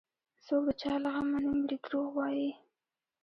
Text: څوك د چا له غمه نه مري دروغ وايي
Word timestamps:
څوك 0.45 0.63
د 0.67 0.69
چا 0.81 0.93
له 1.03 1.09
غمه 1.15 1.37
نه 1.45 1.51
مري 1.57 1.77
دروغ 1.83 2.09
وايي 2.15 2.49